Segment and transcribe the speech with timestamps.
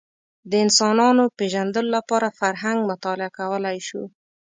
[0.49, 4.03] د انسانانو پېژندلو لپاره فرهنګ مطالعه کولی شو